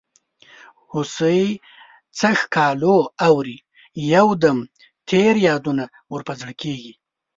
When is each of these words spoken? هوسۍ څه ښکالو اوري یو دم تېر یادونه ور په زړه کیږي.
هوسۍ 0.91 1.41
څه 2.17 2.29
ښکالو 2.41 2.97
اوري 3.27 3.57
یو 4.15 4.27
دم 4.43 4.57
تېر 5.09 5.33
یادونه 5.49 5.83
ور 6.11 6.21
په 6.27 6.33
زړه 6.39 6.53
کیږي. 6.61 6.93